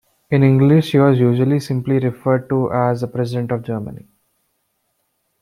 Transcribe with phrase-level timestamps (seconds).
[0.31, 4.07] In English he was usually simply referred to as the President of Germany.